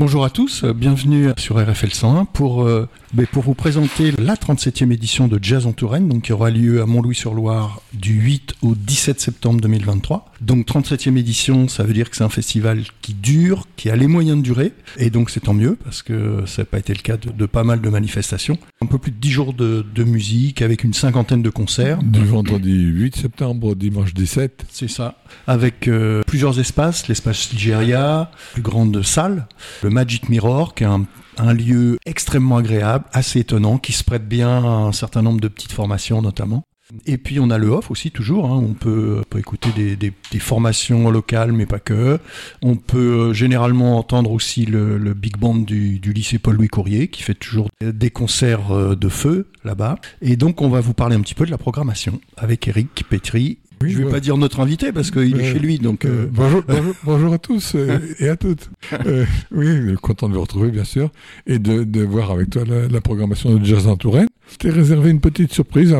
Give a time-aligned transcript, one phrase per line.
[0.00, 2.88] Bonjour à tous, euh, bienvenue sur RFL 101 pour, euh,
[3.32, 6.86] pour vous présenter la 37e édition de Jazz en Touraine, donc qui aura lieu à
[6.86, 10.32] Mont-Louis-sur-Loire du 8 au 17 septembre 2023.
[10.40, 14.06] Donc 37e édition, ça veut dire que c'est un festival qui dure, qui a les
[14.06, 17.00] moyens de durer, et donc c'est tant mieux parce que ça n'a pas été le
[17.02, 18.56] cas de, de, pas mal de manifestations.
[18.80, 22.02] Un peu plus de 10 jours de, de, musique avec une cinquantaine de concerts.
[22.02, 24.64] Du vendredi 8 septembre au dimanche 17.
[24.70, 25.18] C'est ça.
[25.46, 29.46] Avec euh, plusieurs espaces, l'espace Ligéria, plus grande salle,
[29.82, 34.64] le Magic Mirror, qui est un, lieu extrêmement agréable, assez étonnant, qui se prête bien
[34.64, 36.64] à un certain nombre de petites formations notamment.
[37.06, 38.56] Et puis on a le off aussi toujours, hein.
[38.56, 42.18] on, peut, écouter des, formations locales mais pas que.
[42.62, 47.08] On peut euh, généralement entendre aussi le, le big band du, du, lycée Paul-Louis Courrier
[47.08, 49.96] qui fait toujours des concerts euh, de feu là-bas.
[50.20, 53.58] Et donc on va vous parler un petit peu de la programmation avec Eric Petri
[53.82, 55.78] oui, je ne vais pas dire notre invité parce qu'il euh, est chez lui.
[55.78, 56.26] Donc euh...
[56.30, 58.68] bonjour, bonjour, bonjour, à tous euh, et à toutes.
[59.06, 61.08] Euh, oui, content de vous retrouver bien sûr
[61.46, 64.28] et de, de voir avec toi la, la, programmation de Jazz en Touraine.
[64.52, 65.94] Je t'ai réservé une petite surprise,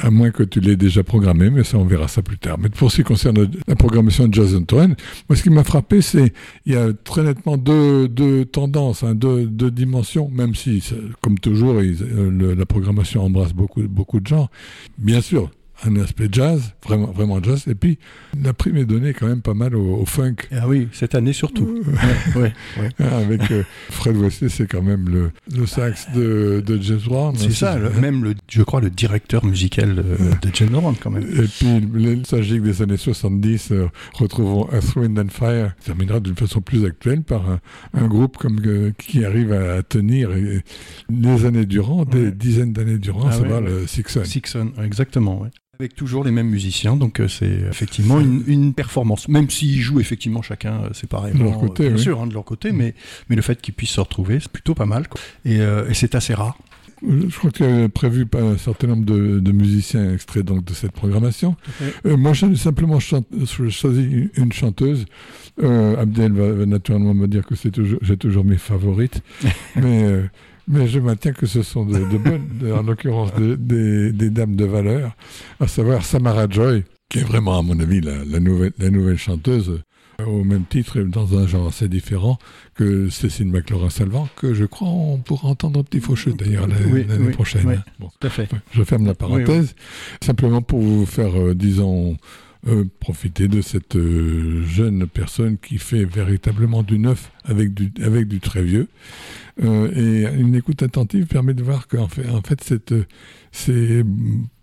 [0.00, 2.56] à moins que tu l'aies déjà programmé, mais ça on verra ça plus tard.
[2.58, 4.96] Mais pour ce qui concerne la programmation de Jazz en Touraine,
[5.28, 6.32] moi ce qui m'a frappé, c'est
[6.64, 10.82] il y a très nettement deux, deux tendances, hein, deux, deux dimensions, même si
[11.20, 14.48] comme toujours le, la programmation embrasse beaucoup, beaucoup de gens.
[14.96, 15.50] Bien sûr,
[15.84, 17.64] un aspect jazz, vraiment, vraiment jazz.
[17.68, 17.98] Et puis,
[18.42, 20.36] la prime est donnée quand même pas mal au, au funk.
[20.52, 21.82] Ah oui, cette année surtout.
[22.36, 23.06] ouais, ouais, ouais.
[23.06, 27.34] Avec euh, Fred Wesley, c'est quand même le, le sax de, de James Brown.
[27.36, 31.10] C'est ça, le, même, le, je crois, le directeur musical de, de James Brown quand
[31.10, 31.22] même.
[31.22, 36.36] Et puis, les nostalgiques des années 70 euh, retrouvons Earth, Wind and Fire, terminera d'une
[36.36, 37.60] façon plus actuelle par un,
[37.94, 42.98] un groupe comme, euh, qui arrive à, à tenir les années durant, des dizaines d'années
[42.98, 44.24] durant, ah ça va, le Sixon.
[44.24, 45.48] Sixon, exactement, ouais
[45.80, 50.00] avec toujours les mêmes musiciens, donc euh, c'est effectivement une, une, performance, même s'ils jouent
[50.00, 52.02] effectivement chacun euh, séparément, de leur côté, euh, bien oui.
[52.02, 52.94] sûr, hein, de leur côté, mais,
[53.28, 55.20] mais le fait qu'ils puissent se retrouver, c'est plutôt pas mal, quoi.
[55.44, 56.56] et, et c'est assez rare.
[57.02, 60.74] Je crois qu'il y a prévu un certain nombre de, de musiciens extraits donc de
[60.74, 61.56] cette programmation.
[61.80, 61.92] Okay.
[62.06, 65.06] Euh, moi, j'ai simplement choisi une chanteuse.
[65.62, 69.22] Euh, Abdel va, va, naturellement me dire que c'est toujours, j'ai toujours mes favorites,
[69.76, 70.22] mais euh,
[70.70, 74.30] mais je maintiens que ce sont de, de bonnes, de, en l'occurrence de, des, des,
[74.30, 75.16] dames de valeur,
[75.58, 79.18] à savoir Samara Joy, qui est vraiment, à mon avis, la, la, nouvelle, la nouvelle
[79.18, 79.82] chanteuse,
[80.20, 82.38] euh, au même titre, dans un genre assez différent
[82.74, 87.06] que Cécile McLaurin-Salvant, que je crois on pourra entendre un petit faucheux d'ailleurs l'année oui,
[87.18, 87.66] oui, prochaine.
[87.66, 88.08] Oui, bon.
[88.20, 88.48] Tout à fait.
[88.72, 89.74] Je ferme la parenthèse,
[90.22, 92.16] simplement pour vous faire, euh, disons,
[92.66, 98.28] euh, profiter de cette euh, jeune personne qui fait véritablement du neuf avec du, avec
[98.28, 98.88] du très vieux.
[99.62, 102.62] Euh, et une écoute attentive permet de voir qu'en fait, en fait
[103.52, 104.04] c'est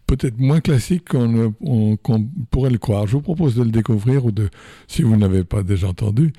[0.08, 2.12] peut-être moins classique qu'on qu
[2.50, 3.08] pourrait le croire.
[3.08, 4.50] Je vous propose de le découvrir ou de,
[4.88, 6.34] si vous n'avez pas déjà entendu,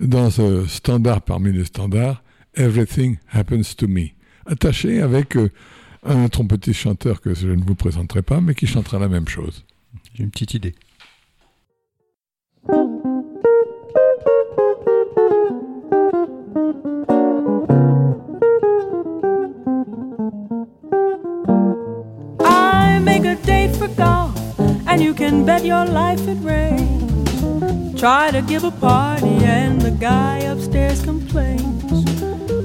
[0.00, 2.22] dans ce standard parmi les standards,
[2.54, 4.08] Everything Happens to Me,
[4.46, 5.50] attaché avec euh,
[6.04, 9.64] un trompettiste chanteur que je ne vous présenterai pas, mais qui chantera la même chose.
[10.14, 10.74] J'ai une petite idée.
[25.04, 28.00] You can bet your life it rains.
[28.00, 32.04] Try to give a party, and the guy upstairs complains.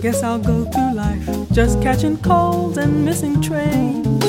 [0.02, 4.24] Guess I'll go through life just catching colds and missing trains.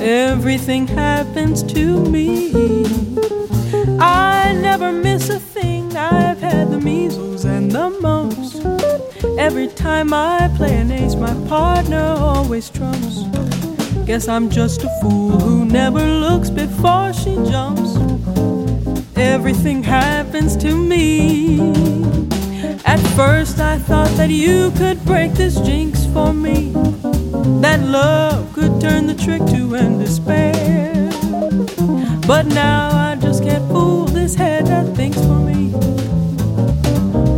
[0.00, 2.84] Everything happens to me.
[4.00, 5.96] I never miss a thing.
[5.96, 8.56] I've had the measles and the mumps.
[9.38, 13.35] Every time I play an ace, my partner always trumps.
[14.06, 17.96] Guess I'm just a fool who never looks before she jumps.
[19.16, 21.58] Everything happens to me.
[22.84, 26.70] At first, I thought that you could break this jinx for me.
[27.60, 31.10] That love could turn the trick to end despair.
[32.28, 35.72] But now I just can't fool this head that thinks for me.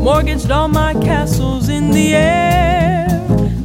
[0.04, 3.08] Mortgaged all my castles in the air.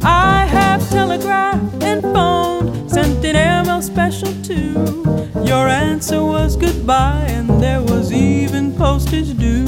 [0.02, 2.53] I have telegraphed and phoned,
[2.96, 5.04] an airmail special too.
[5.44, 9.66] Your answer was goodbye, and there was even postage due.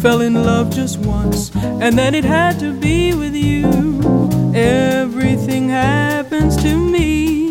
[0.00, 3.64] Fell in love just once, and then it had to be with you.
[4.54, 7.41] Everything happens to me.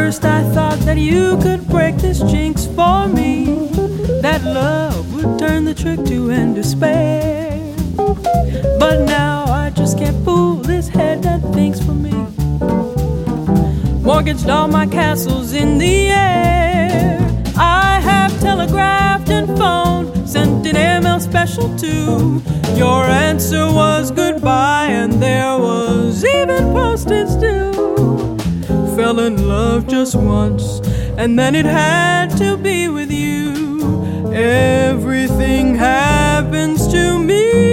[0.00, 3.32] First I thought that you could break this jinx for me.
[4.26, 7.50] That love would turn the trick to end despair.
[8.82, 12.16] But now I just can't fool this head that thinks for me.
[14.08, 17.18] Mortgaged all my castles in the air.
[17.56, 22.42] I have telegraphed and phoned, sent an airmail special too.
[22.74, 27.69] Your answer was goodbye, and there was even postage due
[29.00, 30.80] fell in love just once,
[31.16, 34.30] and then it had to be with you.
[34.30, 37.69] Everything happens to me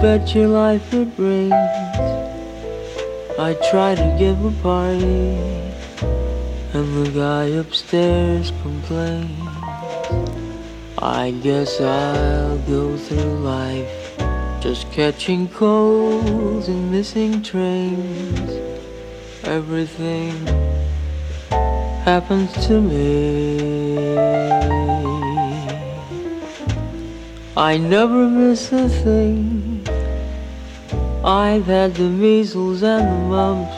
[0.00, 1.52] bet your life it rains.
[3.38, 5.36] I try to give a party,
[6.72, 9.30] and the guy upstairs complains.
[10.98, 14.10] I guess I'll go through life
[14.60, 18.50] just catching colds and missing trains.
[19.44, 20.32] Everything
[22.04, 24.16] happens to me.
[27.56, 29.79] I never miss a thing.
[31.24, 33.76] I've had the measles and the mumps.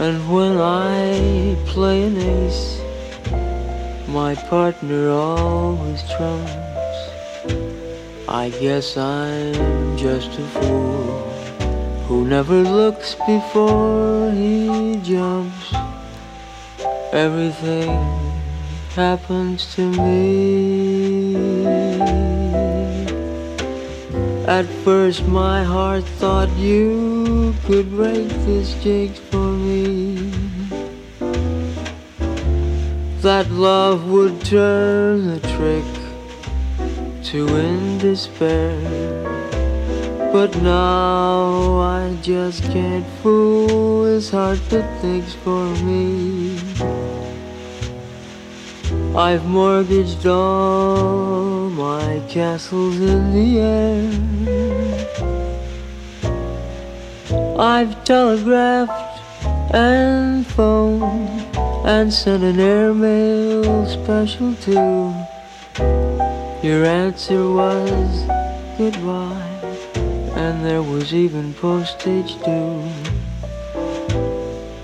[0.00, 2.80] And when I play an ace,
[4.08, 6.50] my partner always trumps.
[8.28, 11.30] I guess I'm just a fool
[12.08, 15.72] who never looks before he jumps.
[17.12, 17.92] Everything
[18.96, 20.81] happens to me.
[24.58, 30.30] At first, my heart thought you could break this jinx for me.
[33.22, 35.88] That love would turn the trick
[37.30, 38.76] to end despair.
[40.34, 46.58] But now I just can't fool his heart that thinks for me.
[49.16, 54.10] I've mortgaged all my castles in the air.
[57.58, 59.20] I've telegraphed
[59.74, 65.14] and phoned and sent an airmail special too.
[66.62, 68.26] Your answer was
[68.76, 69.52] goodbye
[70.36, 72.82] and there was even postage due.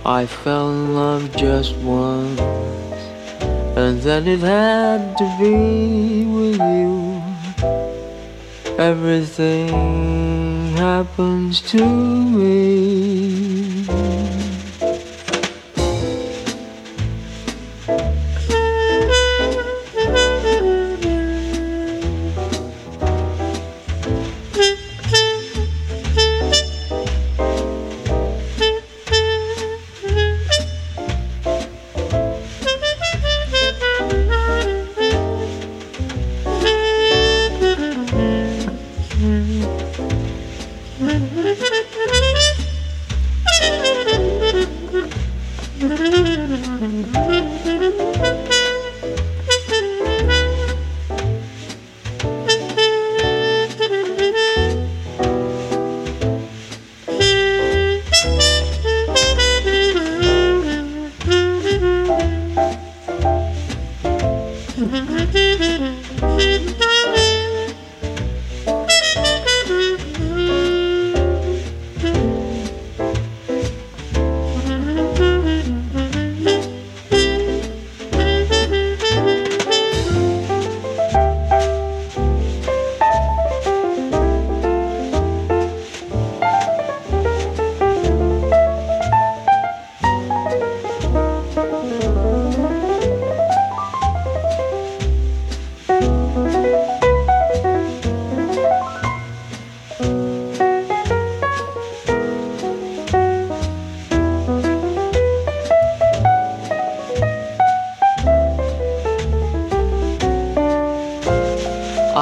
[0.06, 2.40] I fell in love just once,
[3.78, 7.22] and then it had to be with you.
[8.76, 9.68] Everything
[10.76, 13.47] happens to me.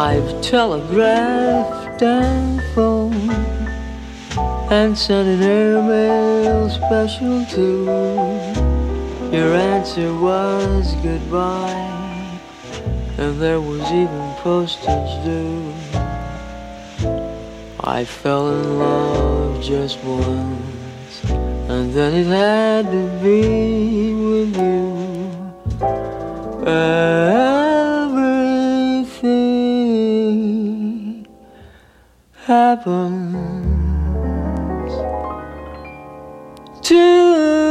[0.08, 3.28] I've telegraphed and phoned
[4.70, 7.86] and sent an airmail special too.
[9.36, 12.38] Your answer was goodbye,
[13.18, 15.74] and there was even postage due.
[17.80, 21.24] I fell in love just once,
[21.68, 24.86] and then it had to be with you.
[26.64, 27.55] Everything
[32.46, 33.34] happens
[36.80, 37.65] to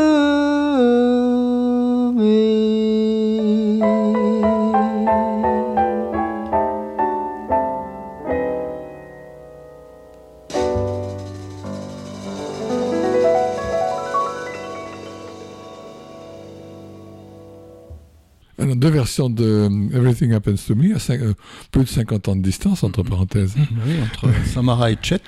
[18.86, 21.34] deux versions de euh, Everything Happens to Me, à cinq- euh,
[21.72, 23.56] plus de 50 ans de distance, entre parenthèses.
[23.58, 25.22] Oui, entre Samara et Chet.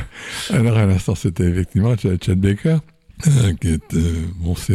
[0.50, 2.78] Alors, à l'instant, c'était effectivement Ch- Chet Baker,
[3.28, 4.74] euh, qui est, euh, bon, c'est,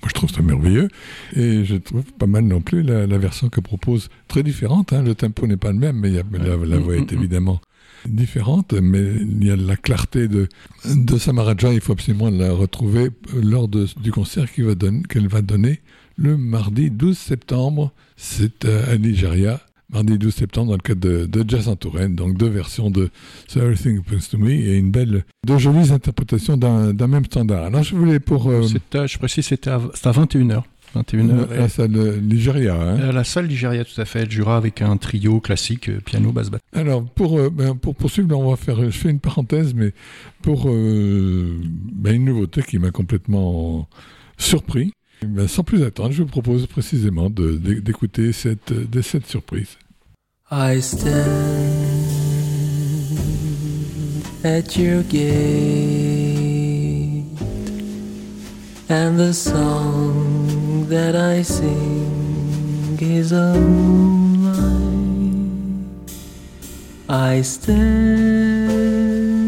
[0.00, 0.88] moi, je trouve ça merveilleux.
[1.36, 5.02] Et je trouve pas mal non plus la, la version que propose, très différente, hein.
[5.02, 7.60] Le tempo n'est pas le même, mais il y a, la, la voix est évidemment
[8.08, 10.48] différente, mais il y a la clarté de,
[10.86, 15.42] de Samara Joy, il faut absolument la retrouver lors de- du concert va qu'elle va
[15.42, 15.80] donner
[16.20, 17.92] le mardi 12 septembre.
[18.16, 19.60] C'est euh, à Nigeria,
[19.92, 22.14] mardi 12 septembre, dans le cadre de, de Jazz en Touraine.
[22.14, 23.08] Donc deux versions de
[23.48, 27.64] So Everything Happens to Me et une belle, de jolies interprétations d'un même standard.
[27.64, 30.62] Alors je voulais pour euh, à- je précise, c'était à, à 21h.
[30.96, 31.48] 21h.
[31.56, 32.74] la salle Nigeria.
[32.74, 32.96] hein.
[32.98, 34.22] À la salle Nigeria, tout à fait.
[34.22, 36.60] Elle jouera avec un trio classique, euh, piano, basse, basse.
[36.74, 39.92] Alors, pour, euh, ben, pour poursuivre, on va faire, je fais une parenthèse, mais
[40.42, 41.56] pour euh,
[41.92, 43.88] ben, une nouveauté qui m'a complètement
[44.36, 44.92] surpris,
[45.48, 49.76] sans plus attendre, je vous propose précisément d'écouter cette, de cette surprise.
[50.52, 51.14] I stand
[54.44, 55.24] at your gate,
[58.88, 64.50] and the song that I sing is a moonlight.
[67.08, 69.39] I stand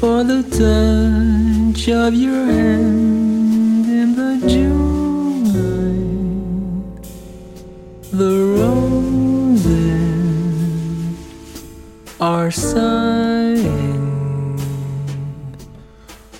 [0.00, 7.04] for the touch of your hand in the June night.
[8.10, 9.66] The roses
[12.18, 13.60] are sighing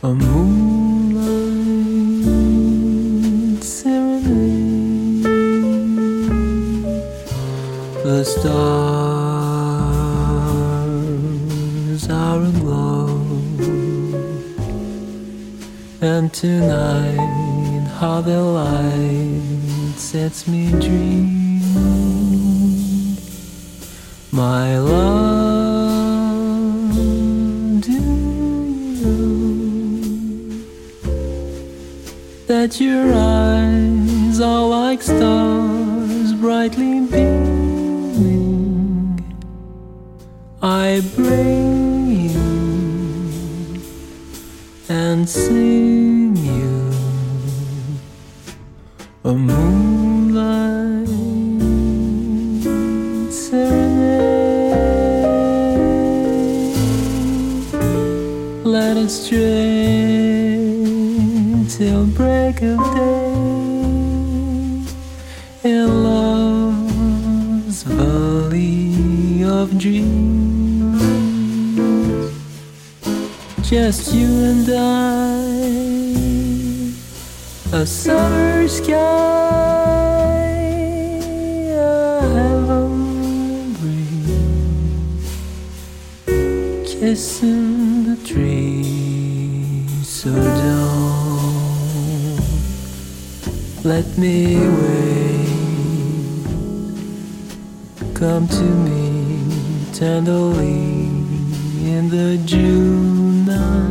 [0.03, 1.23] a moonlight
[3.63, 5.23] serenade.
[8.05, 8.90] The stars
[16.03, 21.61] And tonight, how the light sets me dreaming.
[24.33, 25.85] My love,
[27.83, 29.51] do you
[32.47, 38.43] that your eyes are like stars brightly beaming.
[40.63, 41.90] I bring
[44.91, 46.91] and sing you
[49.23, 49.80] a moonlight
[73.71, 75.39] Just you and I,
[77.73, 78.97] a summer sky,
[81.71, 84.67] a heaven breeze,
[86.99, 92.41] kissing the trees so don't
[93.85, 95.47] let me wait.
[98.15, 99.45] Come to me
[99.93, 101.07] tenderly
[101.87, 103.20] in the June
[103.51, 103.91] night.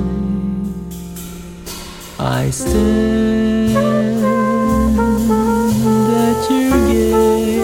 [2.20, 3.78] I stand
[6.28, 7.62] at your gate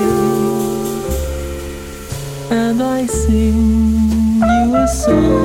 [2.51, 5.44] and I sing you a song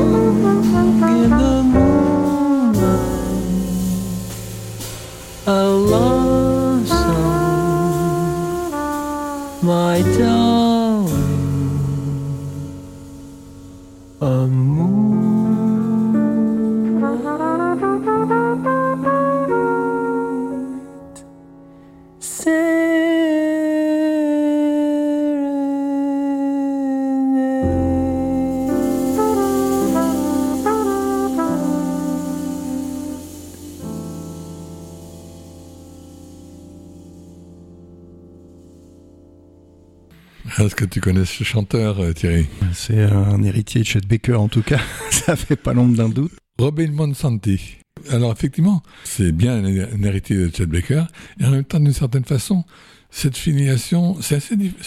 [40.64, 42.46] Est-ce que tu connais ce chanteur, euh, Thierry?
[42.72, 46.32] C'est un héritier de Chet Baker en tout cas, ça fait pas l'ombre d'un doute.
[46.58, 47.76] Robin Monsanti.
[48.10, 51.04] Alors effectivement, c'est bien un, héritier de Chet Baker,
[51.40, 52.64] et en même temps, d'une certaine façon,
[53.10, 54.38] cette filiation, c'est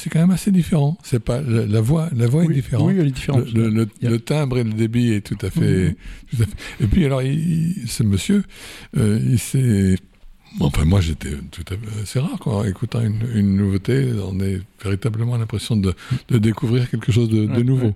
[0.10, 0.98] quand même assez différent.
[1.04, 2.88] C'est pas la, la voix, la voix est différente.
[2.88, 3.52] oui, elle est différente.
[3.54, 5.96] Le, timbre et le débit est tout à fait, Mhm.
[6.32, 6.84] tout à fait.
[6.84, 8.44] Et puis alors, il, il- ce monsieur,
[8.98, 9.96] euh, il s'est,
[10.60, 14.40] enfin moi j'étais tout à fait, c'est rare quoi, en écoutant une, une nouveauté, on
[14.40, 14.46] a
[14.84, 15.94] véritablement l'impression de,
[16.30, 17.88] de découvrir quelque chose de, de nouveau.
[17.88, 17.96] ouais.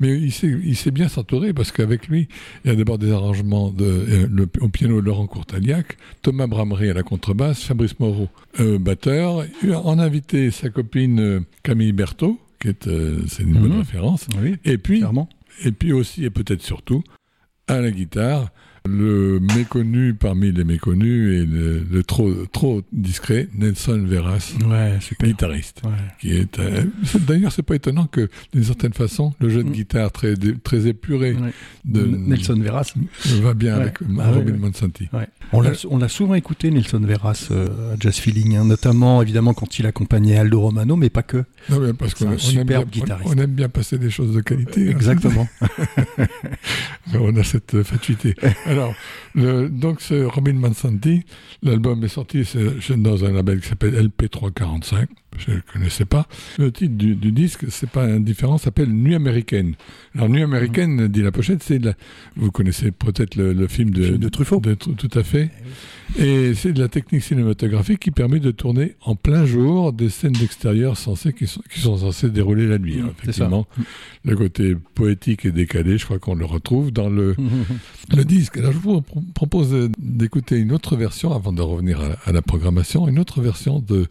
[0.00, 0.30] Mais il
[0.76, 2.28] sait bien s'entourer parce qu'avec lui,
[2.64, 6.90] il y a d'abord des arrangements de, euh, le, au piano Laurent Courtaliac, Thomas Bramery
[6.90, 8.28] à la contrebasse, Fabrice Moreau
[8.60, 9.44] euh, batteur,
[9.84, 13.78] en invité sa copine euh, Camille Berthaud, qui est, euh, c'est une bonne Mhm.
[13.78, 15.28] référence, Oui, et puis, clairement.
[15.64, 17.02] et puis aussi et peut-être surtout
[17.66, 18.50] à la guitare,
[18.86, 25.82] le méconnu parmi les méconnus et le, le trop trop discret Nelson Veras, Ouais, guitariste
[25.84, 25.90] Ouais.
[26.20, 26.84] qui est euh,
[27.26, 29.72] d'ailleurs c'est pas étonnant que d'une certaine façon le jeu de Mm.
[29.72, 31.52] guitare très très épuré Ouais.
[31.84, 32.92] de Nelson Veras.
[33.42, 33.82] va bien Ouais.
[33.82, 34.56] avec Ah, Robin.
[34.56, 35.08] Monsanti.
[35.12, 35.28] Ouais.
[35.52, 39.86] On l'a souvent écouté, Nelson Veras, euh, à Jazz Feeling, hein, notamment évidemment quand il
[39.86, 41.44] accompagnait Aldo Romano, mais pas que.
[41.70, 43.28] Non, mais parce C'est qu'on un on aime, superbe bien, guitariste.
[43.30, 44.88] on, on aime bien passer des choses de qualité.
[44.88, 44.90] hein.
[44.90, 45.48] Exactement.
[47.14, 48.34] on a cette fatuité.
[48.68, 48.94] Alors,
[49.34, 51.22] le- donc ce Robin Monsanti,
[51.62, 52.44] l'album est sorti
[52.96, 55.06] dans un label qui s'appelle LP345.
[55.38, 56.26] Je ne connaissais pas.
[56.58, 59.74] Le titre du, du disque, c'est pas indifférent, s'appelle Nuit américaine.
[60.14, 61.94] Alors, Nuit américaine, dit la pochette, c'est de la...
[62.36, 64.60] Vous connaissez peut-être le, le film de, Le film de Truffaut.
[64.60, 65.50] de tout à fait.
[66.18, 70.32] Et c'est de la technique cinématographique qui permet de tourner en plein jour des scènes
[70.32, 72.96] d'extérieur censées qui sont, qui sont censées dérouler la nuit.
[72.98, 73.30] Mmh, c'est ça.
[73.44, 73.66] effectivement,
[74.24, 77.36] le côté poétique et décalé, je crois qu'on le retrouve dans le,
[78.16, 78.56] le disque.
[78.56, 82.42] Alors, je vous pro- propose d'écouter une autre version avant de revenir à, à la
[82.42, 84.06] programmation, une autre version de,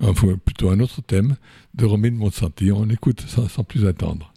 [0.00, 1.36] enfin, plutôt un autre thème
[1.74, 2.70] de Romain Monsanti.
[2.72, 4.32] On l'écoute sans, sans plus attendre.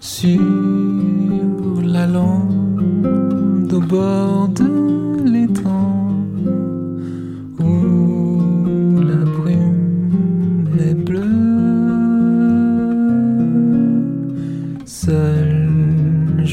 [0.00, 0.40] Sur
[1.82, 2.06] la
[3.72, 4.93] au bord de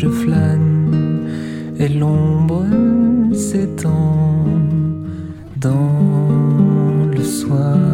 [0.01, 1.27] je flâne
[1.77, 2.65] et l'ombre
[3.35, 4.45] s'étend
[5.57, 7.90] dans le soir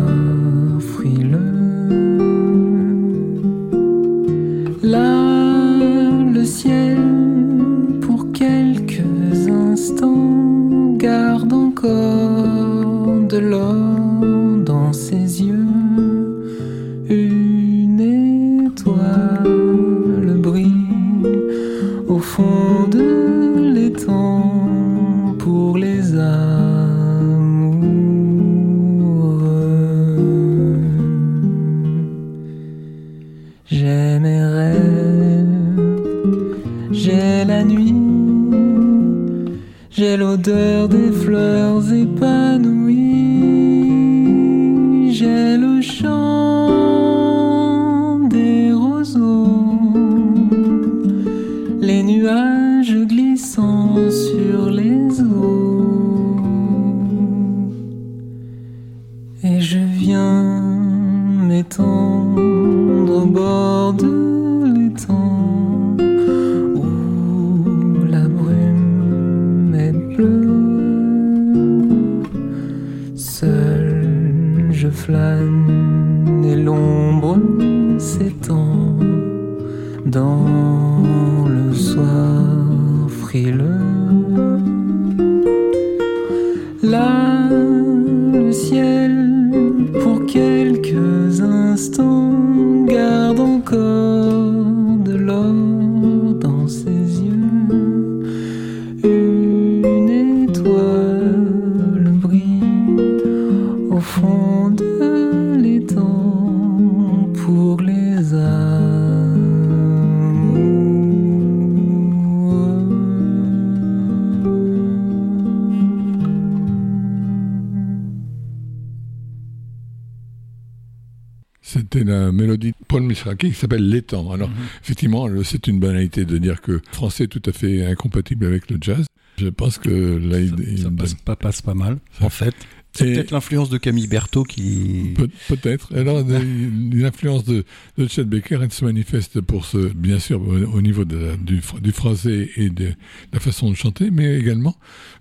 [123.62, 124.32] s'appelle L'étang.
[124.32, 124.50] Alors,
[124.84, 128.46] effectivement, le- c'est une banalité de dire que le français est tout à fait incompatible
[128.46, 129.06] avec le jazz.
[129.38, 132.56] Je pense que là, Ça, il ça donne- passe, pas, passe pas mal, en fait.
[132.94, 135.12] C'est peut-être l'influence de Camille Berthaud qui.
[135.16, 135.96] Peut- Peut-être.
[135.96, 136.24] Alors,
[136.92, 137.64] l'influence de,
[138.00, 141.62] de Chet Baker, elle se manifeste pour ce, bien sûr, au, au niveau de du,
[141.82, 142.94] du français et de
[143.34, 144.76] la façon de chanter, mais également,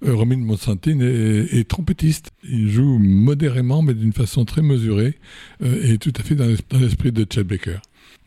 [0.07, 2.31] euh, Romain Monsantine est, est trompettiste.
[2.49, 5.18] Il joue modérément, mais d'une façon très mesurée,
[5.62, 6.46] euh, et tout à fait dans
[6.81, 7.77] l'esprit de Chet Baker.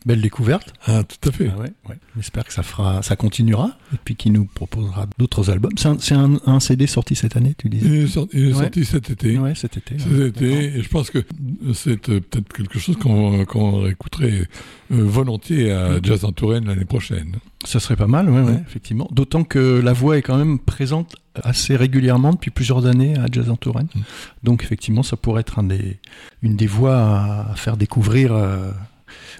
[0.06, 0.74] Belle découverte.
[0.86, 1.52] Ah, tout à fait.
[1.54, 1.96] Ah ouais, ouais.
[2.16, 5.74] J'espère que ça fera, ça continuera et puis qu'il nous proposera d'autres albums.
[5.78, 8.04] C'est un, c'est un- un CD sorti cette année, tu Il disais.
[8.04, 8.62] est sorti, il est Ouais.
[8.62, 9.38] sorti cet été.
[9.38, 9.98] Ouais, cet été.
[10.00, 11.20] Cet été, et je pense que
[11.74, 14.48] c'est euh, peut-être quelque chose qu'on qu'on écouterait
[14.92, 17.36] euh, volontiers à Jazz en Touraine l'année prochaine.
[17.66, 19.10] Ça serait pas mal, ouais, ouais, effectivement.
[19.12, 23.50] D'autant que la voix est quand même présente assez régulièrement depuis plusieurs années à Jazz
[23.50, 23.90] en Touraine.
[23.94, 24.00] Mm.
[24.44, 26.00] Donc effectivement, ça pourrait être un des,
[26.42, 28.72] une des voix à, à faire découvrir euh,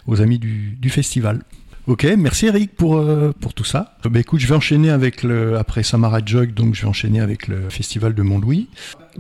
[0.10, 1.44] aux amis du, du festival.
[1.88, 3.98] Ok, merci Eric pour, euh, pour tout ça.
[4.06, 7.20] Euh, bah, écoute, je vais enchaîner avec le, après Samara Jog, donc je vais enchaîner
[7.20, 8.68] avec le festival de Montlouis.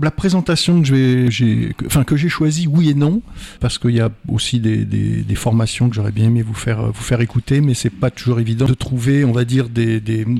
[0.01, 3.21] La présentation que j'ai, enfin que j'ai choisi, oui et non,
[3.59, 7.21] parce qu'il y a aussi des, formations que j'aurais bien aimé vous faire, vous faire
[7.21, 9.67] écouter, mais c'est pas toujours évident de trouver, on va dire,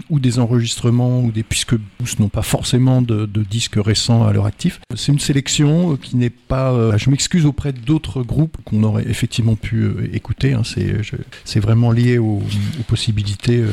[0.10, 4.46] ou des enregistrements ou des puisque tous n'ont pas forcément de, disques récents à leur
[4.46, 4.80] actif.
[4.96, 6.72] C'est une sélection euh, qui n'est pas.
[6.72, 10.54] euh, je m'excuse auprès d'autres groupes qu'on aurait effectivement pu euh, écouter.
[10.54, 12.42] hein, c'est, vraiment lié aux,
[12.88, 13.64] possibilités.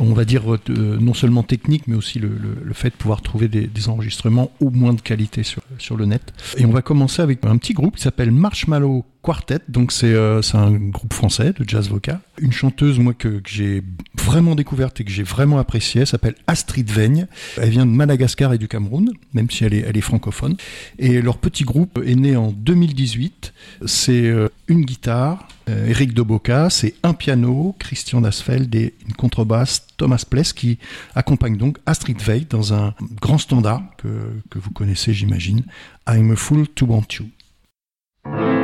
[0.00, 0.58] On va dire euh,
[1.00, 4.50] non seulement techniques, mais aussi le, le- le fait de pouvoir trouver des, des enregistrements
[4.60, 6.32] au moins de qualité sur, sur le net.
[6.56, 9.58] Et on va commencer avec un petit groupe qui s'appelle Marshmallow Quartet.
[9.68, 12.20] Donc c'est euh, un groupe français de jazz vocal.
[12.40, 13.82] Une chanteuse moi que, que j'ai
[14.18, 17.26] vraiment découverte et que j'ai vraiment appréciée, elle s'appelle Astrid Veigne.
[17.56, 20.56] Elle vient de Madagascar et du Cameroun, même si elle est, elle est francophone.
[20.98, 23.52] Et leur petit groupe est né en 2018.
[23.86, 29.86] C'est euh, une guitare, euh, Eric Doboka, c'est un piano, Christian Dasfeld et une contrebasse,
[29.96, 30.78] Thomas Pless, qui
[31.14, 34.08] accompagne donc Astrid Veil dans un grand standard que,
[34.50, 35.62] que vous connaissez, j'imagine,
[36.08, 38.57] I'm a Fool to Want You.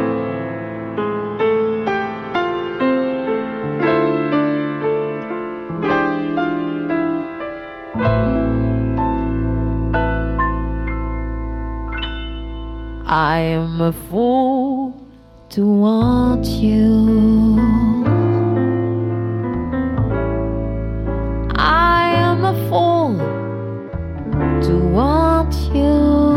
[13.06, 14.94] I am a fool
[15.50, 17.58] to want you.
[21.54, 23.18] I am a fool
[24.62, 26.34] to want you.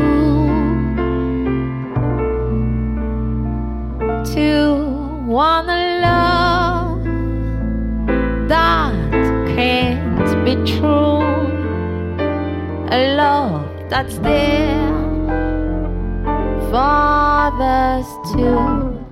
[4.36, 7.04] To want a love
[8.50, 8.94] that
[9.56, 11.24] can't be true.
[12.92, 14.87] A love that's there
[16.78, 19.04] Fathers too,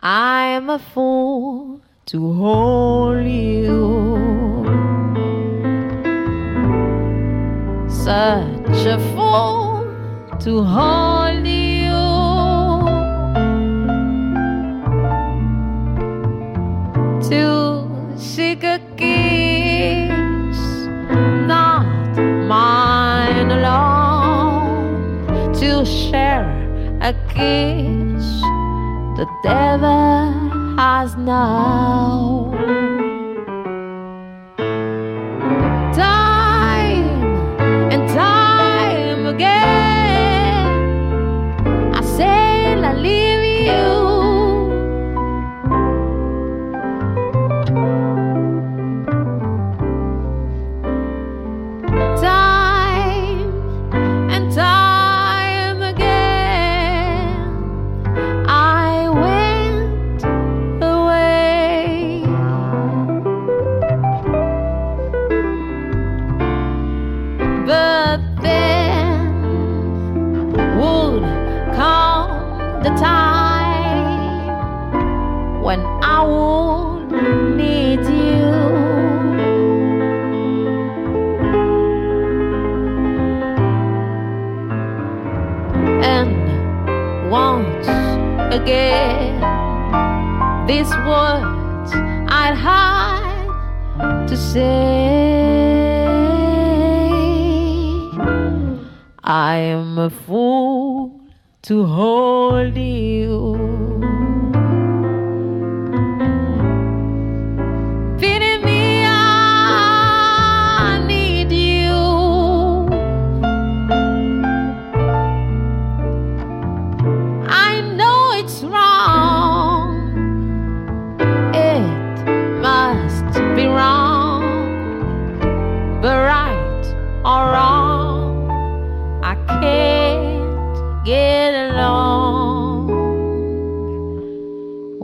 [0.00, 4.64] I'm a fool to hold you.
[7.88, 9.86] Such a fool
[10.40, 11.94] to hold you.
[17.30, 20.58] To seek a kiss,
[21.46, 22.16] not
[22.48, 25.52] mine alone.
[25.60, 26.55] To share
[27.00, 28.24] a kiss
[29.16, 32.85] the devil has now.
[94.56, 94.96] Say.
[99.24, 101.20] I am a fool
[101.62, 102.25] to hold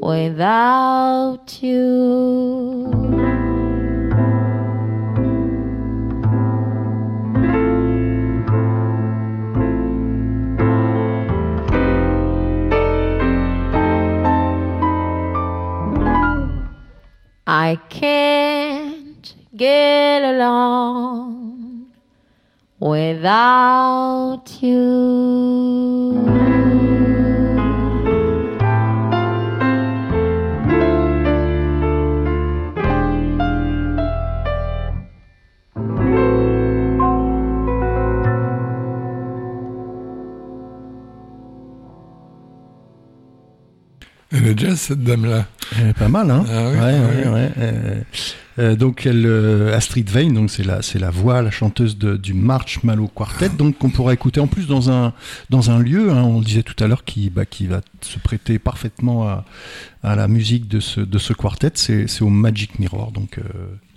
[0.02, 2.90] without you.
[17.46, 21.92] I can't get along
[22.80, 26.01] without you.
[44.32, 45.46] Elle est jazz, cette dame-là.
[45.80, 47.30] Est pas mal, hein Ah oui, Ouais, ah ouais, oui.
[47.32, 48.00] ouais, euh,
[48.58, 52.16] euh, donc elle, euh, Astrid Vane, donc c'est la, c'est la voix, la chanteuse de,
[52.18, 55.14] du Marshmallow Quartet, donc qu'on pourra écouter en plus dans un
[55.48, 56.10] dans un lieu.
[56.10, 59.44] hein, on le disait tout à l'heure qui bah, qui va se prêter parfaitement à,
[60.02, 61.70] à la musique de ce de ce quartet.
[61.74, 63.42] C'est c'est au Magic Mirror, donc euh,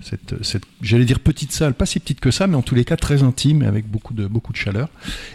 [0.01, 2.85] cette cette j'allais dire petite salle, pas si petite que ça, mais en tous les
[2.85, 4.87] cas très intime et avec beaucoup de beaucoup de chaleur.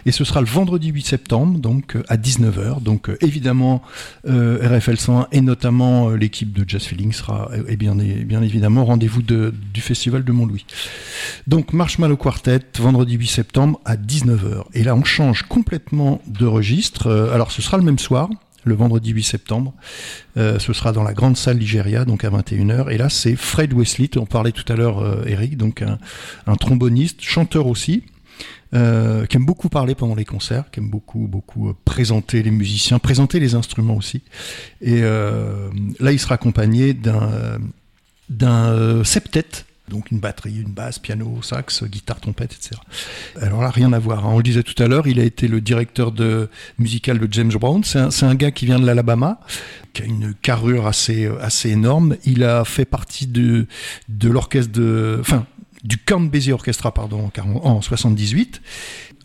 [0.07, 2.81] Et ce sera le vendredi 8 septembre, donc euh, à 19h.
[2.81, 3.83] Donc euh, évidemment
[4.27, 8.85] euh, RFL 101 et notamment euh, l'équipe de Jazz Feeling sera bien, et bien évidemment
[8.85, 10.65] rendez-vous de- du festival de Montlouis.
[11.47, 14.63] Donc Marshmallow Quartet, vendredi 8 septembre à 19h.
[14.73, 17.07] Et là on change complètement de registre.
[17.07, 18.29] Euh, alors ce sera le même soir.
[18.63, 19.73] Le vendredi 8 septembre,
[20.37, 22.89] Euh, ce sera dans la grande salle Ligéria, donc à 21h.
[22.91, 25.83] Et là, c'est Fred Wesley, on parlait tout à l'heure, euh, Eric, donc
[26.47, 28.03] un tromboniste, chanteur aussi,
[28.73, 32.51] euh, qui aime beaucoup parler pendant les concerts, qui aime beaucoup, beaucoup euh, présenter les
[32.51, 34.21] musiciens, présenter les instruments aussi.
[34.81, 37.59] Et euh, là, il sera accompagné d'un
[38.29, 39.45] d'un euh, septet,
[39.89, 42.79] donc une batterie, une basse, piano, sax, guitare, trompette, etc.
[43.41, 44.25] Alors là, rien à voir.
[44.25, 44.29] hein.
[44.33, 47.51] On le disait tout à l'heure, il a été le directeur de, musical de James
[47.51, 47.83] Brown.
[47.83, 49.41] C'est un, gars qui vient de l'Alabama,
[49.91, 52.15] qui a une carrure assez, assez énorme.
[52.23, 53.67] Il a fait partie de,
[54.07, 55.21] de l'orchestre de,
[55.83, 58.61] du Count Basie Orchestra, pardon, en 40 en 78.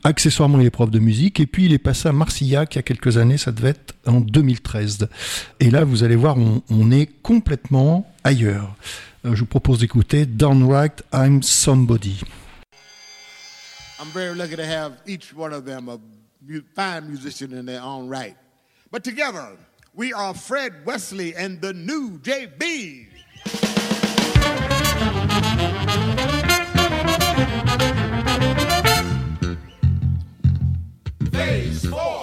[0.05, 1.41] Accessoirement, il est prof de musique.
[1.41, 3.39] Et puis, il est passé à Marcillac il y a quelques années.
[3.39, 5.09] Ça devait être en 2013.
[5.61, 8.77] Et là, vous allez voir, on, on est complètement ailleurs.
[9.25, 12.21] Euh, je vous propose d'écouter Downright I'm Somebody.
[13.99, 15.99] I'm very lucky to have each one of them a
[16.75, 18.37] fine musician in their own right.
[18.93, 19.57] But together,
[19.95, 23.07] we are Fred Wesley and the new JB.
[31.37, 32.16] days four.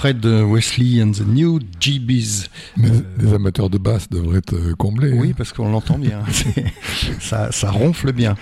[0.00, 2.48] Fred Wesley and the New GBs.
[2.78, 5.12] Mais les amateurs de basse devraient être euh, comblés.
[5.12, 5.34] Oui, hein.
[5.36, 6.22] parce qu'on l'entend bien.
[7.20, 8.34] Ça, ça ronfle bien.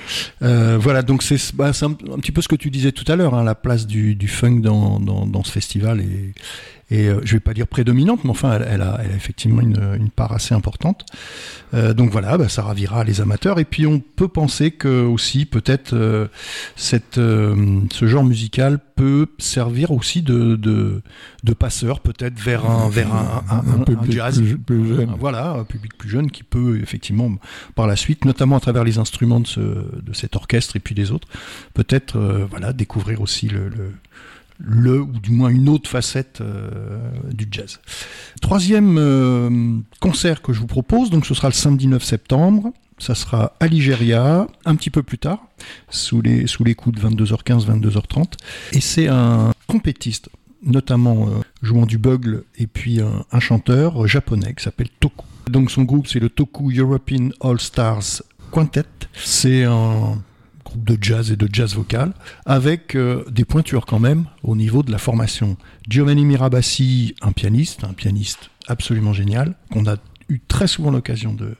[0.42, 3.16] Euh, voilà, donc c'est bah, un, un petit peu ce que tu disais tout à
[3.16, 6.32] l'heure, hein, la place du, du funk dans, dans, dans ce festival est,
[6.90, 9.60] et euh, je vais pas dire prédominante, mais enfin, elle, elle a, elle a effectivement
[9.60, 11.04] une, une part assez importante.
[11.74, 13.58] Euh, donc voilà, bah, ça ravira les amateurs.
[13.58, 16.28] Et puis on peut penser que aussi peut-être euh,
[16.76, 21.02] cette, euh, ce genre musical peut servir aussi de, de,
[21.44, 25.14] de passeur peut-être vers un, vers un, un, Un un plus- jazz plus- plus jeune.
[25.20, 27.30] Voilà, un public plus jeune qui peut effectivement
[27.74, 30.94] par la suite, notamment à travers les instruments de, ce, de cet orchestre et puis
[30.94, 31.28] des autres,
[31.74, 33.92] peut-être euh, voilà découvrir aussi le, le
[34.58, 37.80] le ou du moins une autre facette euh, du jazz.
[38.42, 42.72] Troisième euh, concert que je vous propose, donc ce sera le samedi 9 septembre.
[42.98, 45.38] Ça sera à l'Igéria, un petit peu plus tard,
[45.88, 48.32] sous les, sous les coups de 22h15, 22h30.
[48.72, 50.28] Et c'est un compétiste,
[50.64, 55.24] notamment euh, jouant du bugle, et puis un, un chanteur japonais qui s'appelle Toku.
[55.48, 58.84] Donc son groupe, c'est le Toku European All Stars Quintet.
[59.14, 60.18] C'est un
[60.68, 62.12] groupe de jazz et de jazz vocal,
[62.46, 65.56] avec euh, des pointures quand même au niveau de la formation.
[65.88, 69.96] Giovanni Mirabassi, un pianiste, un pianiste absolument génial, qu'on a
[70.28, 71.54] eu très souvent l'occasion de,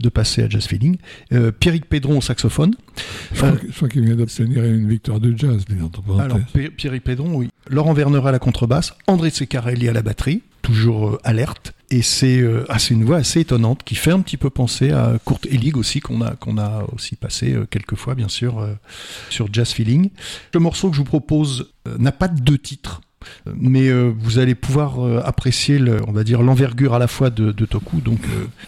[0.00, 0.96] de passer à Jazz Feeling.
[1.32, 2.74] Euh, Pierrick Pédron au saxophone.
[3.32, 3.50] Je crois,
[3.82, 6.24] Euh, qu'il vient d'obtenir une victoire de jazz, entre parenthèses.
[6.56, 7.50] Alors, Pierrick Pédron, oui.
[7.68, 11.72] Laurent Verneret à la contrebasse, André Secarelli à la batterie, toujours euh, alerte.
[11.90, 15.18] Et c'est euh, ah, une voix assez étonnante qui fait un petit peu penser à
[15.26, 18.74] Kurt Ellig aussi, qu'on a, a aussi passé euh, quelques fois, bien sûr, euh,
[19.28, 20.10] sur Jazz Feeling.
[20.54, 23.00] Le morceau que je vous propose euh, n'a pas de deux titres.
[23.54, 25.78] Mais vous allez pouvoir apprécier,
[26.08, 28.20] on va dire, l'envergure à la fois de, Toku, donc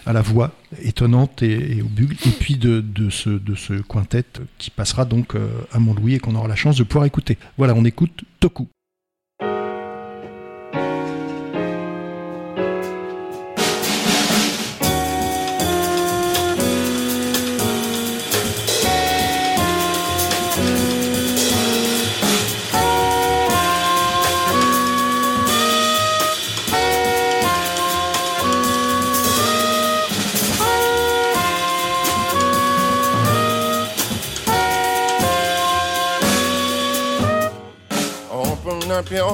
[0.05, 0.51] à la voix
[0.83, 4.25] étonnante et, au bugle, et puis de, de ce, de ce quintet
[4.59, 5.33] qui passera donc
[5.71, 7.39] à Montlouis et qu'on aura la chance de pouvoir écouter.
[7.57, 8.67] Voilà, on écoute Toku.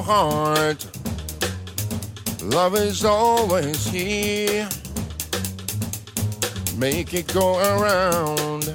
[0.10, 0.82] Heart.
[2.42, 4.68] Love is always here.
[6.78, 8.66] Make it go around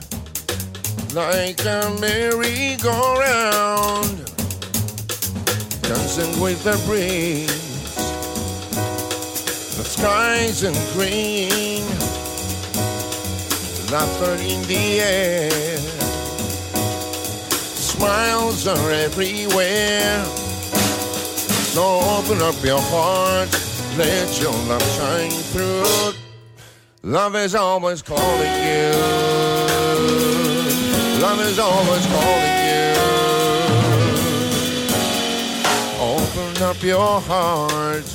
[1.12, 2.84] like a merry-go-round.
[5.82, 7.94] Dancing with the breeze.
[9.76, 11.84] The skies in green.
[13.90, 15.80] Laughter in the air
[17.96, 20.43] smiles are everywhere.
[21.74, 23.50] So open up your heart,
[23.98, 26.14] let your love shine through.
[27.02, 28.92] Love is always calling you.
[31.20, 32.94] Love is always calling you.
[35.98, 38.06] Open up your heart.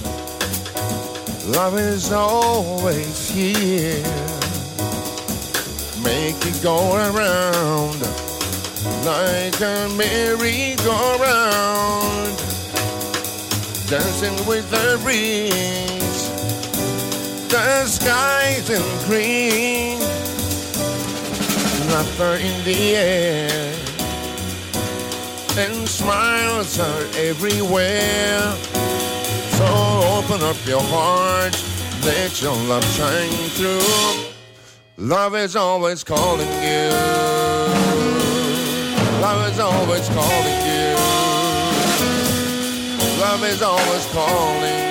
[1.47, 4.01] Love is always here.
[6.01, 8.01] Make it go around
[9.03, 12.39] like a merry-go-round,
[13.90, 16.30] dancing with the breeze.
[17.50, 20.00] The skies in green,
[21.90, 23.74] laughter in the air,
[25.58, 28.40] and smiles are everywhere.
[29.58, 29.66] So
[30.18, 31.58] open up your heart,
[32.06, 34.30] let your love shine through.
[34.98, 36.90] Love is always calling you.
[39.20, 40.68] Love is always calling you.
[43.40, 44.89] Love is always calling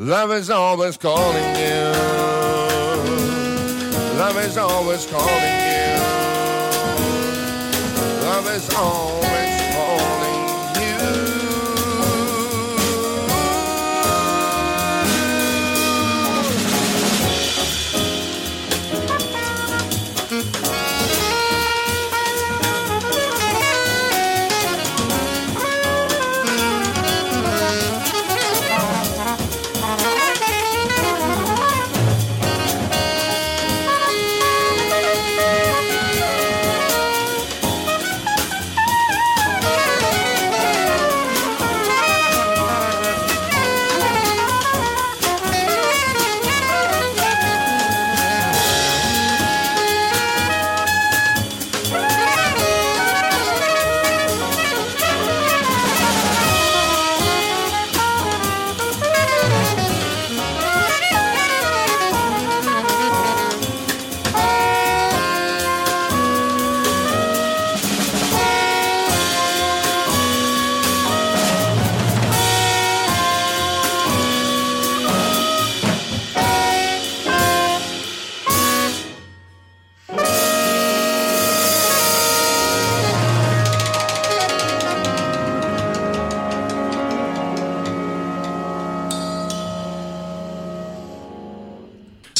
[0.00, 1.92] Love is always calling you.
[4.16, 5.98] Love is always calling you.
[8.22, 9.17] Love is always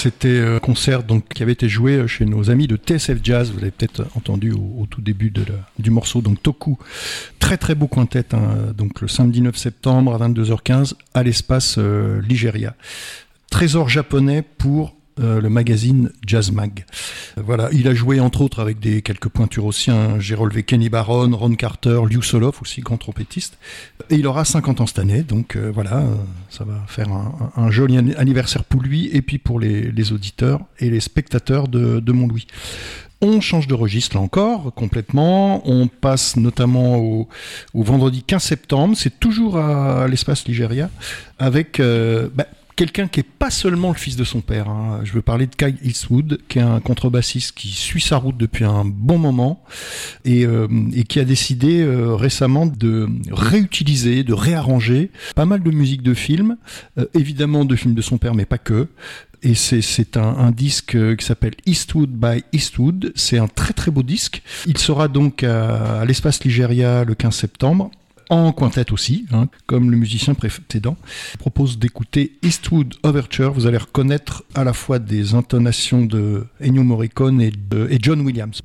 [0.09, 3.51] C'était un concert donc, qui avait été joué chez nos amis de TSF Jazz.
[3.53, 5.31] Vous l'avez peut-être entendu au, tout début
[5.79, 6.79] du morceau, donc Toku.
[7.39, 12.23] Très très beau quintet, hein, donc le samedi 9 septembre à 22h15 à l'espace euh,
[12.23, 12.75] Ligéria.
[13.51, 16.85] Trésor japonais pour euh, le magazine Jazz Mag.
[17.37, 20.17] Euh, Voilà, il a joué entre autres avec des quelques pointures hein.
[20.19, 23.59] J'ai relevé Kenny Barron, Ron Carter, Liu Soloff aussi, grand trompettiste.
[24.11, 26.05] Et il aura 50 ans cette année, donc euh, voilà,
[26.51, 27.09] ça va faire
[27.57, 32.01] un, joli anni- anniversaire pour lui et puis pour les, auditeurs et les spectateurs de,
[32.01, 32.47] de Montlouis.
[33.21, 35.69] On change de registre là encore complètement.
[35.69, 37.29] On passe notamment au,
[37.75, 38.97] vendredi 15 septembre.
[38.97, 40.89] C'est toujours à, l'espace Ligéria
[41.41, 42.47] avec bah,
[42.79, 44.69] quelqu'un qui est pas seulement le fils de son père.
[44.69, 45.01] hein.
[45.03, 48.65] Je veux parler de Kyle Eastwood, qui est un contrebassiste qui suit sa route depuis
[48.65, 49.65] un bon moment
[50.25, 55.71] et, euh, et qui a décidé euh, récemment de réutiliser, de réarranger pas mal de
[55.73, 56.57] musique de films,
[56.99, 58.87] euh, évidemment de films de son père, mais pas que.
[59.43, 63.13] Et c'est, c'est un, un disque euh, qui s'appelle Eastwood by Eastwood.
[63.17, 64.41] C'est un très très beau disque.
[64.67, 67.91] Il sera donc à, à l'espace Ligéria le 15 septembre.
[68.31, 70.97] En quintette aussi, hein, comme le musicien précédent.
[71.39, 73.53] Propose d'écouter Eastwood Overture.
[73.53, 78.21] Vous allez reconnaître à la fois des intonations de Ennio Morricone et, de, et John
[78.21, 78.63] Williams.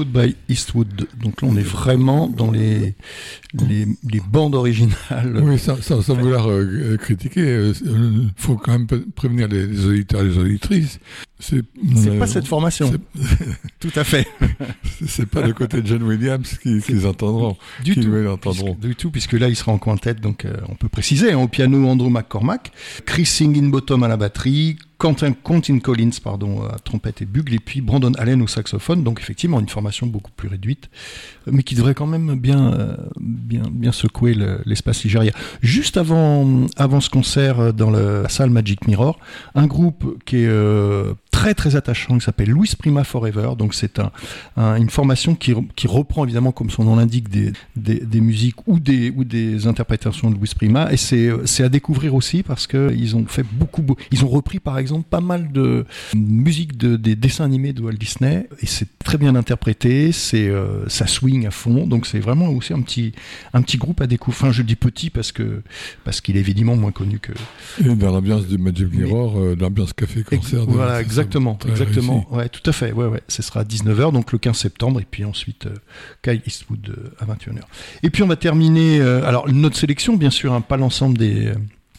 [0.00, 1.08] Eastwood by Eastwood.
[1.22, 2.94] Donc là, on est vraiment dans les,
[3.54, 5.40] les, les bandes originales.
[5.42, 10.22] Oui, sans, sans, sans vouloir euh, critiquer, il faut quand même prévenir les, les auditeurs
[10.22, 11.00] et les auditrices.
[11.38, 11.62] C'est
[12.18, 12.92] pas cette formation.
[13.80, 14.26] Tout à fait.
[15.06, 17.56] c'est pas le côté de John Williams qu'ils qui entendront.
[17.82, 18.14] Du qui tout.
[18.26, 18.74] entendront.
[18.74, 21.32] Puisque, du tout, puisque là, il sera en quintette, donc euh, on peut préciser.
[21.32, 22.72] Hein, au piano, Andrew McCormack,
[23.06, 27.80] Chris Singin-Bottom à la batterie, Quentin, Quentin Collins pardon, à trompette et bugle, et puis
[27.80, 29.02] Brandon Allen au saxophone.
[29.02, 30.90] Donc effectivement, une formation beaucoup plus réduite,
[31.50, 34.36] mais qui devrait quand même bien, euh, bien, bien secouer
[34.66, 35.32] l'espace Ligéria.
[35.62, 39.18] Juste avant, avant ce concert dans le, la salle Magic Mirror,
[39.54, 43.52] un groupe qui est euh, très très attachant qui s'appelle Louis Prima Forever.
[43.56, 44.00] Donc c'est
[44.58, 48.68] un, une formation qui, qui, reprend évidemment, comme son nom l'indique, des, des, des, musiques
[48.68, 50.92] ou des, ou des interprétations de Louis Prima.
[50.92, 53.82] Et c'est à découvrir aussi parce qu'ils ont fait beaucoup,
[54.12, 57.92] ils ont repris par exemple pas mal de musique de, des dessins animés de Walt
[57.92, 62.48] Disney et c'est très bien interprété, c'est euh, ça swing à fond, donc c'est vraiment
[62.48, 63.12] aussi un petit
[63.52, 64.42] un petit groupe à découvrir.
[64.42, 65.62] Enfin, je dis petit parce que
[66.04, 67.32] parce qu'il est évidemment moins connu que.
[67.84, 70.64] Et dans l'ambiance du Magic Mirror, euh, l'ambiance café concert.
[70.66, 72.26] Voilà, exactement, exactement.
[72.30, 72.34] Réussi.
[72.34, 72.92] Ouais, tout à fait.
[72.92, 73.22] Ouais, ouais.
[73.28, 75.74] Ce sera à 19h, donc le 15 septembre, et puis ensuite euh,
[76.22, 77.62] Kyle Eastwood euh, à 21h.
[78.02, 79.00] Et puis on va terminer.
[79.00, 81.52] Euh, alors notre sélection, bien sûr, hein, pas l'ensemble des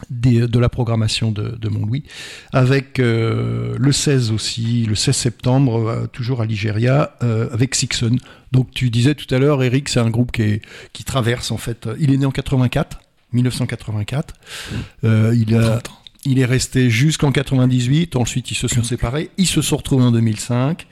[0.09, 2.03] des, de la programmation de, de Montlouis,
[2.51, 8.15] avec euh, le 16 aussi, le 16 septembre, euh, toujours à Ligéria, euh, avec Sixon.
[8.51, 10.61] Donc tu disais tout à l'heure, Eric, c'est un groupe qui, est,
[10.93, 11.87] qui traverse en fait.
[11.99, 12.99] Il est né en 84,
[13.33, 14.33] 1984.
[15.03, 15.07] Mmh.
[15.33, 15.81] il a.
[16.23, 20.11] Il est resté jusqu'en 98, ensuite ils se sont séparés, ils se sont retrouvés en
[20.11, 20.85] 2005,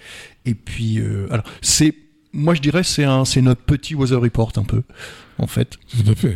[0.48, 1.00] et puis,
[1.30, 1.94] alors, c'est,
[2.34, 4.84] moi je dirais, c'est un, c'est notre petit Weather Report un peu
[5.40, 5.78] en fait,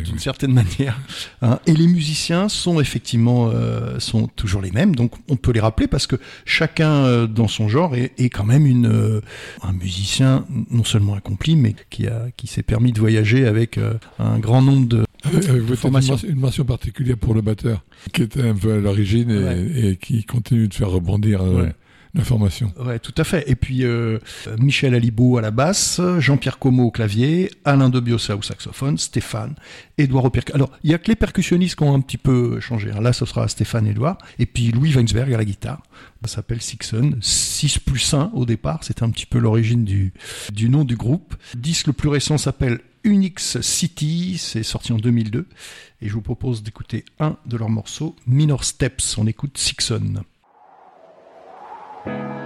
[0.04, 0.98] d'une certaine manière.
[1.42, 1.58] Hein.
[1.66, 5.86] Et les musiciens sont effectivement euh, sont toujours les mêmes, donc on peut les rappeler
[5.86, 9.20] parce que chacun euh, dans son genre est, est quand même une euh,
[9.62, 13.78] un musicien non seulement accompli, mais qui a qui s'est permis de voyager avec
[14.18, 16.16] un grand nombre de avec formation.
[16.16, 19.88] Une mention particulière pour le batteur, qui était un peu à l'origine et, ouais.
[19.90, 21.42] et, qui continue de faire rebondir.
[21.42, 21.74] Ouais
[22.14, 22.72] l'information.
[22.78, 23.48] Ouais, tout à fait.
[23.48, 24.18] Et puis euh,
[24.58, 29.54] Michel Alibaud à la basse, Jean-Pierre Como au clavier, Alain Debiosa au saxophone, Stéphane,
[29.98, 30.30] Édouard au.
[30.54, 32.90] Alors, il y a que les percussionnistes qui ont un petit peu changé.
[33.00, 34.18] Là, ce sera Stéphane Édouard.
[34.38, 35.82] Et puis Louis Weinsberg à la guitare.
[36.24, 37.16] Ça s'appelle Sixon.
[37.20, 38.84] 6 plus 1 au départ.
[38.84, 40.12] C'était un petit peu l'origine du,
[40.52, 41.34] du nom du groupe.
[41.54, 44.36] disque le plus récent s'appelle Unix City.
[44.38, 45.46] C'est sorti en 2002.
[46.00, 49.18] Et je vous propose d'écouter un de leurs morceaux, Minor Steps.
[49.18, 50.22] On écoute Sixon.
[52.04, 52.43] Thank you.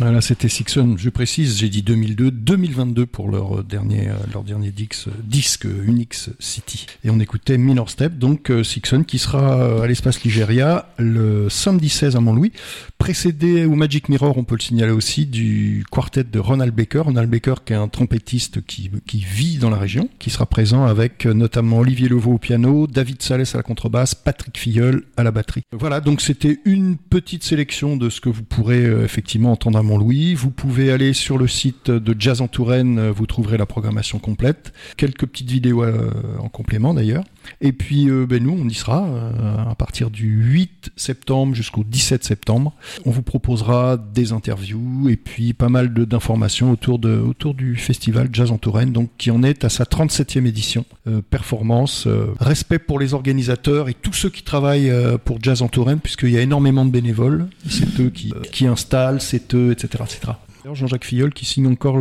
[0.00, 0.94] Voilà, c'était Sixon.
[0.96, 5.66] Je précise, j'ai dit 2002, 2022 pour leur euh, dernier, euh, leur dernier euh, disque
[5.66, 6.86] Unix City.
[7.04, 12.16] Et on écoutait Minor Step, donc Sixon qui sera à l'espace Ligéria le samedi 16
[12.16, 12.52] à Montlouis,
[12.96, 17.00] précédé au Magic Mirror, on peut le signaler aussi, du quartet de Ronald Baker.
[17.00, 21.26] Ronald Baker qui est un trompettiste qui, vit dans la région, qui sera présent avec
[21.26, 25.62] notamment Olivier Levaux au piano, David Salès à la contrebasse, Patrick Filleul à la batterie.
[25.72, 30.34] Voilà, donc c'était une petite sélection de ce que vous pourrez effectivement entendre à Montlouis.
[30.34, 34.72] Vous pouvez aller sur le site de Jazz en Touraine, vous trouverez la programmation complète.
[34.96, 37.24] Quelques petites vidéos euh, en complément d'ailleurs.
[37.60, 41.84] Et puis euh, ben, nous, on y sera euh, à partir du 8 septembre jusqu'au
[41.84, 42.72] 17 septembre.
[43.04, 48.50] On vous proposera des interviews et puis pas mal d'informations autour, autour du festival Jazz
[48.50, 50.84] en Touraine, donc qui en est à sa 37e édition.
[51.06, 52.06] Euh, performance,
[52.38, 54.92] respect pour les organisateurs et tous ceux qui travaillent
[55.24, 57.48] pour Jazz en Touraine, puisqu'il y a énormément de bénévoles.
[57.68, 60.04] C'est eux qui, qui installent, c'est eux, etc.
[60.04, 60.32] etc.
[60.72, 61.98] Jean-Jacques Filleul qui signe encore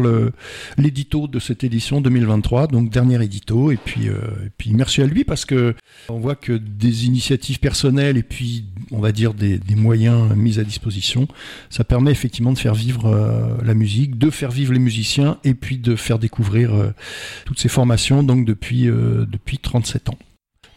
[0.78, 3.72] l'édito de cette édition 2023, donc dernier édito.
[3.72, 4.14] Et puis, euh,
[4.46, 5.76] et puis merci à lui parce que
[6.10, 10.64] on voit que des initiatives personnelles et puis on va dire des, moyens mis à
[10.64, 11.28] disposition,
[11.70, 15.54] ça permet effectivement de faire vivre euh, la musique, de faire vivre les musiciens et
[15.54, 16.94] puis de faire découvrir euh,
[17.46, 20.18] toutes ces formations donc depuis depuis 37 ans.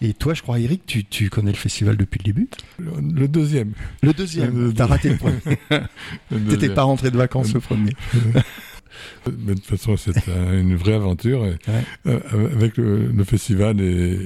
[0.04, 2.48] Et toi, je crois, Eric, tu, tu connais le festival depuis le début
[2.78, 3.72] Le, le deuxième.
[4.02, 4.74] Le deuxième.
[4.74, 5.40] T'as raté le premier.
[6.50, 7.92] T'étais pas rentré de vacances le premier.
[9.26, 11.46] Mais de toute façon, c'est un- une vraie aventure.
[11.46, 11.56] Et,
[12.06, 12.18] euh,
[12.52, 14.18] avec le, le festival, et,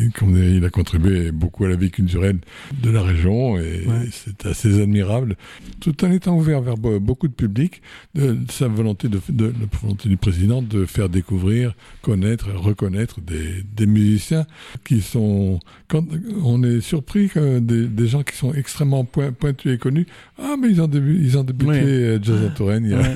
[0.00, 2.38] et comme il a contribué beaucoup à la vie culturelle
[2.82, 4.08] de la région, et Ouais.
[4.10, 5.36] c'est assez admirable.
[5.80, 7.82] Tout en étant ouvert vers be- beaucoup de public,
[8.14, 13.20] de, de sa volonté, de, de, la volonté du président de faire découvrir, connaître, reconnaître
[13.20, 14.46] des, des musiciens
[14.84, 15.60] qui sont.
[15.88, 16.04] Quand
[16.42, 20.06] on est surpris que des, des gens qui sont extrêmement point- pointus et connus,
[20.38, 22.98] ah mais ils ont, débu- ils ont débuté euh, Jazz en Touraine il y a
[22.98, 23.14] Ouais.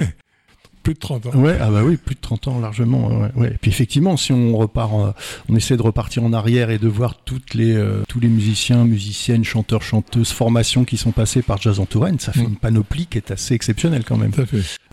[0.82, 1.30] Plus de 30 ans.
[1.34, 3.08] Ouais, ah bah oui, plus de 30 ans largement.
[3.08, 3.48] Ouais, ouais.
[3.52, 5.12] Et puis effectivement, si on repart, euh,
[5.48, 8.84] on essaie de repartir en arrière et de voir toutes les, euh, tous les musiciens,
[8.84, 12.44] musiciennes, chanteurs, chanteuses, formations qui sont passés par Jazz en Touraine, ça fait Mm.
[12.50, 14.32] une panoplie qui est assez exceptionnelle quand même.
[14.32, 14.42] Fait.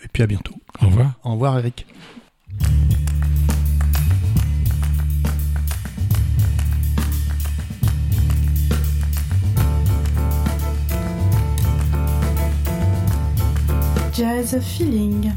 [0.03, 0.53] Et puis à bientôt.
[0.81, 1.13] Au revoir.
[1.23, 1.85] Au revoir Eric.
[14.13, 15.31] Jazz Feeling.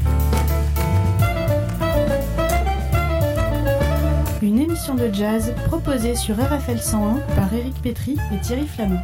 [4.43, 9.01] Une émission de jazz proposée sur RFL 101 par Eric Petry et Thierry Flamand.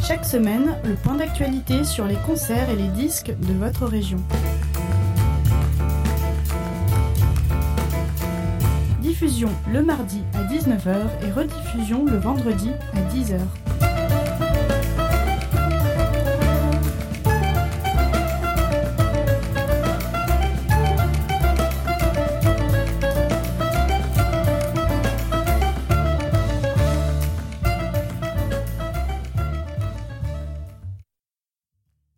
[0.00, 4.18] Chaque semaine, le point d'actualité sur les concerts et les disques de votre région.
[9.00, 13.40] Diffusion le mardi à 19h et rediffusion le vendredi à 10h.